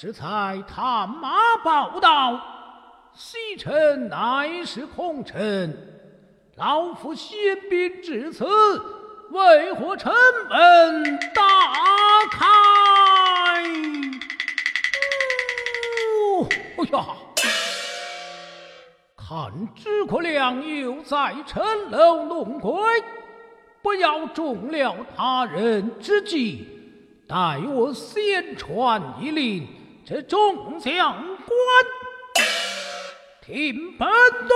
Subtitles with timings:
[0.00, 2.40] 这才探马报道，
[3.12, 5.76] 西城乃是空城，
[6.54, 8.46] 老夫先兵至此，
[9.30, 10.12] 为何城
[10.48, 11.42] 门大
[12.30, 12.46] 开？
[16.76, 17.04] 哦呀！
[19.16, 22.72] 看诸葛亮又在城楼弄鬼，
[23.82, 26.68] 不要中了他人之计，
[27.26, 29.66] 待我先传一令，
[30.08, 31.58] 这众将官
[33.44, 34.08] 听本
[34.48, 34.54] 都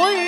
[0.00, 0.27] Oy.